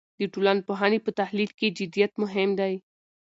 [0.19, 2.73] د ټولنپوهنې په تحلیل کې جدیت مهم دی.